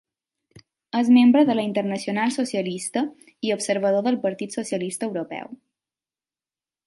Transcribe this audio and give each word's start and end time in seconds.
És 0.99 1.09
membre 1.17 1.43
de 1.49 1.55
la 1.59 1.65
Internacional 1.67 2.31
Socialista 2.37 3.03
i 3.49 3.53
observador 3.57 4.07
del 4.09 4.19
Partit 4.27 4.59
Socialista 4.61 5.11
Europeu. 5.11 5.55